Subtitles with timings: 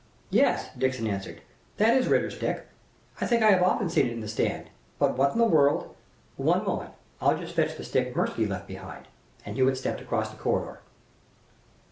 [0.31, 1.41] "Yes," Dixon answered,
[1.77, 2.65] "that is Ritter's stick.
[3.21, 4.71] I think I have often seen it in the stand.
[4.97, 5.93] But what in the world"
[6.51, 9.05] "One moment; I'll just fetch the stick Mirsky left behind."
[9.45, 10.79] And Hewitt stepped across the corridor.